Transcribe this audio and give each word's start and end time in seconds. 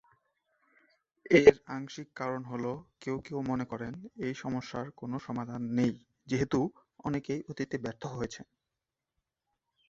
এর 1.31 1.55
আংশিক 1.67 2.07
কারণ 2.15 2.41
হল 2.43 2.65
কেউ 3.01 3.17
কেউ 3.19 3.39
মনে 3.41 3.65
করেন 3.65 3.93
এই 4.25 4.33
সমস্যার 4.35 4.85
কোন 4.99 5.11
সমাধান 5.19 5.61
নেই, 5.77 5.93
যেহেতু 6.27 6.59
অনেকেই 7.03 7.41
অতীতে 7.49 7.75
ব্যর্থ 7.83 8.03
হয়েছেন। 8.15 8.45